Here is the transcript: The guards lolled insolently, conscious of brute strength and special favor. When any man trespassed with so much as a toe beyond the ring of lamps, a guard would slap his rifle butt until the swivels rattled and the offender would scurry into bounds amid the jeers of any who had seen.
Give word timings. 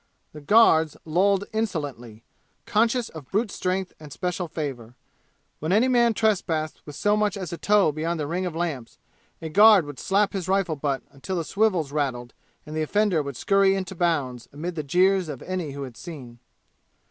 The 0.33 0.41
guards 0.41 0.97
lolled 1.05 1.43
insolently, 1.53 2.23
conscious 2.65 3.07
of 3.09 3.29
brute 3.29 3.51
strength 3.51 3.93
and 3.99 4.11
special 4.11 4.47
favor. 4.47 4.95
When 5.59 5.71
any 5.71 5.87
man 5.87 6.15
trespassed 6.15 6.81
with 6.87 6.95
so 6.95 7.15
much 7.15 7.37
as 7.37 7.53
a 7.53 7.57
toe 7.59 7.91
beyond 7.91 8.19
the 8.19 8.25
ring 8.25 8.47
of 8.47 8.55
lamps, 8.55 8.97
a 9.43 9.49
guard 9.49 9.85
would 9.85 9.99
slap 9.99 10.33
his 10.33 10.47
rifle 10.47 10.75
butt 10.75 11.03
until 11.11 11.35
the 11.35 11.43
swivels 11.43 11.91
rattled 11.91 12.33
and 12.65 12.75
the 12.75 12.81
offender 12.81 13.21
would 13.21 13.37
scurry 13.37 13.75
into 13.75 13.93
bounds 13.93 14.49
amid 14.51 14.73
the 14.73 14.81
jeers 14.81 15.29
of 15.29 15.43
any 15.43 15.73
who 15.73 15.83
had 15.83 15.95
seen. 15.97 16.39